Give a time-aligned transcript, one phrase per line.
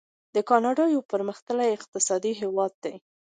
[0.49, 2.95] کاناډا یو پرمختللی اقتصادي هیواد دی.